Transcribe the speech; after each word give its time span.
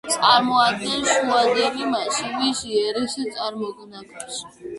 წარმოადგენს 0.11 1.11
შუალედი 1.17 1.89
მასივის 1.91 2.63
იერის 2.71 3.15
წარმონაქმნს. 3.37 4.43